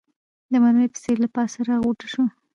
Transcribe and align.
د 0.51 0.53
مرمۍ 0.63 0.87
په 0.91 0.97
څېر 1.03 1.17
له 1.23 1.29
پاسه 1.35 1.59
راغوټه 1.69 2.07
سو 2.13 2.23